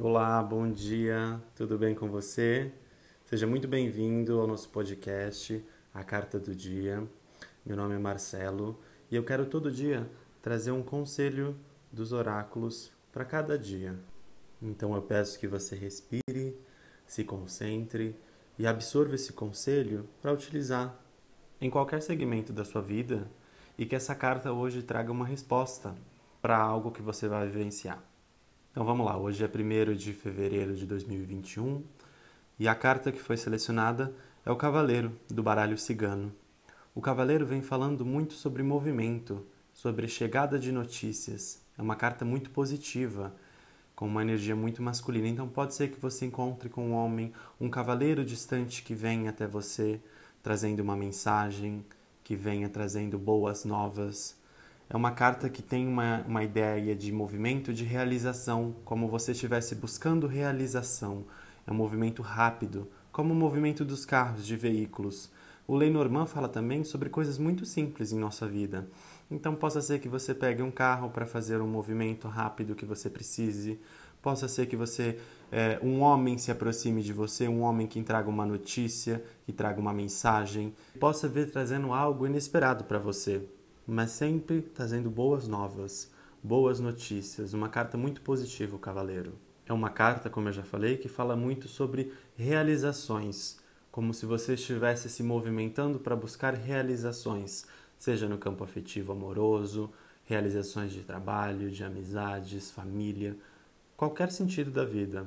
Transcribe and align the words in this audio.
Olá, 0.00 0.42
bom 0.42 0.72
dia, 0.72 1.38
tudo 1.54 1.76
bem 1.76 1.94
com 1.94 2.08
você? 2.08 2.72
Seja 3.26 3.46
muito 3.46 3.68
bem-vindo 3.68 4.40
ao 4.40 4.46
nosso 4.46 4.70
podcast, 4.70 5.62
A 5.92 6.02
Carta 6.02 6.40
do 6.40 6.54
Dia. 6.54 7.06
Meu 7.62 7.76
nome 7.76 7.94
é 7.96 7.98
Marcelo 7.98 8.80
e 9.10 9.16
eu 9.16 9.22
quero 9.22 9.44
todo 9.44 9.70
dia 9.70 10.10
trazer 10.40 10.70
um 10.70 10.82
conselho 10.82 11.54
dos 11.92 12.10
oráculos 12.10 12.90
para 13.12 13.22
cada 13.22 13.58
dia. 13.58 13.94
Então 14.62 14.94
eu 14.94 15.02
peço 15.02 15.38
que 15.38 15.46
você 15.46 15.76
respire, 15.76 16.58
se 17.06 17.22
concentre 17.22 18.16
e 18.58 18.66
absorva 18.66 19.14
esse 19.14 19.34
conselho 19.34 20.08
para 20.22 20.32
utilizar 20.32 20.98
em 21.60 21.68
qualquer 21.68 22.00
segmento 22.00 22.50
da 22.50 22.64
sua 22.64 22.80
vida 22.80 23.30
e 23.76 23.84
que 23.84 23.94
essa 23.94 24.14
carta 24.14 24.54
hoje 24.54 24.82
traga 24.82 25.12
uma 25.12 25.26
resposta 25.26 25.94
para 26.40 26.56
algo 26.56 26.92
que 26.92 27.02
você 27.02 27.28
vai 27.28 27.46
vivenciar. 27.46 28.11
Então 28.72 28.86
vamos 28.86 29.04
lá, 29.04 29.18
hoje 29.18 29.44
é 29.44 29.46
1 29.46 29.94
de 29.94 30.14
fevereiro 30.14 30.74
de 30.74 30.86
2021 30.86 31.84
e 32.58 32.66
a 32.66 32.74
carta 32.74 33.12
que 33.12 33.20
foi 33.20 33.36
selecionada 33.36 34.14
é 34.46 34.50
o 34.50 34.56
Cavaleiro 34.56 35.12
do 35.28 35.42
baralho 35.42 35.76
cigano. 35.76 36.32
O 36.94 37.00
Cavaleiro 37.02 37.44
vem 37.44 37.60
falando 37.60 38.02
muito 38.02 38.32
sobre 38.32 38.62
movimento, 38.62 39.44
sobre 39.74 40.08
chegada 40.08 40.58
de 40.58 40.72
notícias. 40.72 41.60
É 41.76 41.82
uma 41.82 41.96
carta 41.96 42.24
muito 42.24 42.48
positiva, 42.48 43.34
com 43.94 44.06
uma 44.06 44.22
energia 44.22 44.56
muito 44.56 44.82
masculina. 44.82 45.28
Então 45.28 45.46
pode 45.46 45.74
ser 45.74 45.88
que 45.88 46.00
você 46.00 46.24
encontre 46.24 46.70
com 46.70 46.88
um 46.88 46.94
homem, 46.94 47.30
um 47.60 47.68
cavaleiro 47.68 48.24
distante 48.24 48.82
que 48.82 48.94
venha 48.94 49.28
até 49.28 49.46
você 49.46 50.00
trazendo 50.42 50.80
uma 50.80 50.96
mensagem, 50.96 51.84
que 52.24 52.34
venha 52.34 52.70
trazendo 52.70 53.18
boas 53.18 53.66
novas 53.66 54.34
é 54.92 54.96
uma 54.96 55.10
carta 55.10 55.48
que 55.48 55.62
tem 55.62 55.88
uma, 55.88 56.22
uma 56.28 56.44
ideia 56.44 56.94
de 56.94 57.10
movimento 57.10 57.72
de 57.72 57.82
realização, 57.82 58.76
como 58.84 59.08
você 59.08 59.32
estivesse 59.32 59.74
buscando 59.74 60.26
realização. 60.26 61.24
É 61.66 61.72
um 61.72 61.74
movimento 61.74 62.20
rápido, 62.20 62.86
como 63.10 63.32
o 63.32 63.36
movimento 63.36 63.86
dos 63.86 64.04
carros, 64.04 64.44
de 64.44 64.54
veículos. 64.54 65.30
O 65.66 65.74
Lenormand 65.74 66.26
fala 66.26 66.46
também 66.46 66.84
sobre 66.84 67.08
coisas 67.08 67.38
muito 67.38 67.64
simples 67.64 68.12
em 68.12 68.18
nossa 68.18 68.46
vida. 68.46 68.86
Então, 69.30 69.54
possa 69.54 69.80
ser 69.80 69.98
que 69.98 70.10
você 70.10 70.34
pegue 70.34 70.62
um 70.62 70.70
carro 70.70 71.08
para 71.08 71.24
fazer 71.24 71.62
um 71.62 71.66
movimento 71.66 72.28
rápido 72.28 72.74
que 72.74 72.84
você 72.84 73.08
precise. 73.08 73.80
Possa 74.20 74.46
ser 74.46 74.66
que 74.66 74.76
você, 74.76 75.18
é, 75.50 75.80
um 75.82 76.00
homem 76.00 76.36
se 76.36 76.50
aproxime 76.50 77.02
de 77.02 77.14
você, 77.14 77.48
um 77.48 77.62
homem 77.62 77.86
que 77.86 78.02
traga 78.02 78.28
uma 78.28 78.44
notícia, 78.44 79.24
que 79.46 79.52
traga 79.52 79.80
uma 79.80 79.94
mensagem. 79.94 80.74
Possa 81.00 81.26
vir 81.26 81.50
trazendo 81.50 81.94
algo 81.94 82.26
inesperado 82.26 82.84
para 82.84 82.98
você 82.98 83.42
mas 83.92 84.10
sempre 84.12 84.62
trazendo 84.62 85.10
boas 85.10 85.46
novas, 85.46 86.10
boas 86.42 86.80
notícias, 86.80 87.52
uma 87.52 87.68
carta 87.68 87.98
muito 87.98 88.22
positiva, 88.22 88.74
o 88.74 88.78
Cavaleiro. 88.78 89.34
É 89.66 89.72
uma 89.72 89.90
carta, 89.90 90.30
como 90.30 90.48
eu 90.48 90.52
já 90.52 90.62
falei, 90.62 90.96
que 90.96 91.08
fala 91.08 91.36
muito 91.36 91.68
sobre 91.68 92.10
realizações, 92.34 93.60
como 93.90 94.14
se 94.14 94.24
você 94.24 94.54
estivesse 94.54 95.10
se 95.10 95.22
movimentando 95.22 95.98
para 95.98 96.16
buscar 96.16 96.54
realizações, 96.54 97.66
seja 97.98 98.26
no 98.26 98.38
campo 98.38 98.64
afetivo 98.64 99.12
amoroso, 99.12 99.92
realizações 100.24 100.90
de 100.90 101.02
trabalho, 101.02 101.70
de 101.70 101.84
amizades, 101.84 102.70
família, 102.70 103.36
qualquer 103.94 104.32
sentido 104.32 104.70
da 104.70 104.86
vida. 104.86 105.26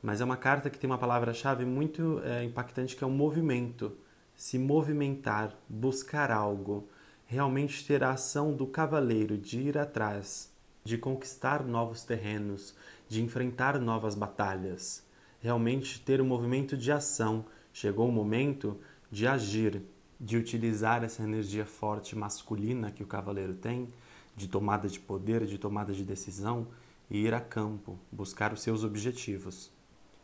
Mas 0.00 0.20
é 0.20 0.24
uma 0.24 0.36
carta 0.36 0.70
que 0.70 0.78
tem 0.78 0.88
uma 0.88 0.98
palavra-chave 0.98 1.64
muito 1.64 2.22
é, 2.24 2.44
impactante 2.44 2.94
que 2.94 3.02
é 3.02 3.06
o 3.06 3.10
movimento. 3.10 3.92
Se 4.36 4.56
movimentar, 4.56 5.52
buscar 5.68 6.30
algo 6.30 6.88
realmente 7.26 7.86
ter 7.86 8.04
a 8.04 8.12
ação 8.12 8.52
do 8.52 8.66
cavaleiro 8.66 9.36
de 9.36 9.60
ir 9.60 9.78
atrás, 9.78 10.52
de 10.84 10.98
conquistar 10.98 11.64
novos 11.64 12.02
terrenos, 12.02 12.74
de 13.08 13.22
enfrentar 13.22 13.78
novas 13.78 14.14
batalhas, 14.14 15.04
realmente 15.40 16.00
ter 16.00 16.20
um 16.20 16.26
movimento 16.26 16.76
de 16.76 16.92
ação. 16.92 17.44
Chegou 17.72 18.08
o 18.08 18.12
momento 18.12 18.78
de 19.10 19.26
agir, 19.26 19.82
de 20.20 20.36
utilizar 20.36 21.02
essa 21.02 21.22
energia 21.22 21.66
forte 21.66 22.16
masculina 22.16 22.90
que 22.90 23.02
o 23.02 23.06
cavaleiro 23.06 23.54
tem, 23.54 23.88
de 24.36 24.48
tomada 24.48 24.88
de 24.88 25.00
poder, 25.00 25.46
de 25.46 25.58
tomada 25.58 25.92
de 25.92 26.04
decisão 26.04 26.66
e 27.10 27.18
ir 27.18 27.34
a 27.34 27.40
campo, 27.40 27.98
buscar 28.10 28.52
os 28.52 28.62
seus 28.62 28.84
objetivos. 28.84 29.70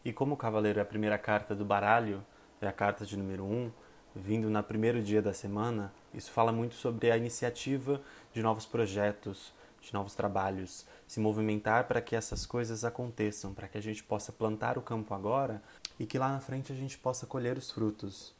E 0.04 0.12
como 0.12 0.34
o 0.34 0.36
cavaleiro 0.36 0.78
é 0.78 0.82
a 0.82 0.86
primeira 0.86 1.18
carta 1.18 1.54
do 1.54 1.64
baralho, 1.64 2.24
é 2.60 2.66
a 2.66 2.72
carta 2.72 3.04
de 3.04 3.16
número 3.16 3.44
1, 3.44 3.52
um, 3.52 3.70
vindo 4.14 4.48
no 4.48 4.62
primeiro 4.62 5.02
dia 5.02 5.20
da 5.20 5.32
semana, 5.32 5.92
isso 6.12 6.30
fala 6.30 6.52
muito 6.52 6.74
sobre 6.74 7.10
a 7.10 7.16
iniciativa 7.16 8.00
de 8.32 8.42
novos 8.42 8.66
projetos, 8.66 9.52
de 9.80 9.92
novos 9.94 10.14
trabalhos, 10.14 10.86
se 11.06 11.20
movimentar 11.20 11.86
para 11.86 12.00
que 12.00 12.14
essas 12.14 12.44
coisas 12.44 12.84
aconteçam, 12.84 13.54
para 13.54 13.68
que 13.68 13.78
a 13.78 13.80
gente 13.80 14.02
possa 14.02 14.32
plantar 14.32 14.76
o 14.76 14.82
campo 14.82 15.14
agora 15.14 15.62
e 15.98 16.06
que 16.06 16.18
lá 16.18 16.30
na 16.30 16.40
frente 16.40 16.72
a 16.72 16.76
gente 16.76 16.98
possa 16.98 17.26
colher 17.26 17.56
os 17.56 17.70
frutos. 17.70 18.34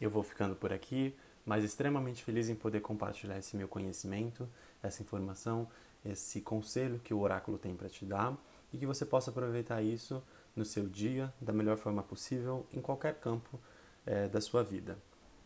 Eu 0.00 0.10
vou 0.10 0.22
ficando 0.22 0.54
por 0.54 0.72
aqui, 0.72 1.16
mas 1.44 1.64
extremamente 1.64 2.22
feliz 2.22 2.48
em 2.48 2.54
poder 2.54 2.80
compartilhar 2.80 3.38
esse 3.38 3.56
meu 3.56 3.68
conhecimento, 3.68 4.48
essa 4.82 5.02
informação, 5.02 5.68
esse 6.04 6.40
conselho 6.40 7.00
que 7.02 7.14
o 7.14 7.20
oráculo 7.20 7.56
tem 7.56 7.74
para 7.74 7.88
te 7.88 8.04
dar 8.04 8.36
e 8.72 8.78
que 8.78 8.86
você 8.86 9.06
possa 9.06 9.30
aproveitar 9.30 9.82
isso 9.82 10.22
no 10.54 10.64
seu 10.64 10.88
dia 10.88 11.32
da 11.40 11.52
melhor 11.52 11.76
forma 11.76 12.02
possível 12.02 12.66
em 12.72 12.80
qualquer 12.80 13.14
campo 13.14 13.58
é, 14.04 14.28
da 14.28 14.40
sua 14.40 14.62
vida. 14.62 14.98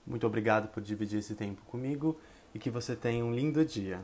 Muito 0.06 0.27
obrigado 0.27 0.69
por 0.69 0.83
dividir 0.83 1.19
esse 1.19 1.34
tempo 1.34 1.62
comigo 1.66 2.19
e 2.55 2.59
que 2.59 2.71
você 2.71 2.97
tenha 2.97 3.25
um 3.25 3.34
lindo 3.34 3.65
dia. 3.65 4.00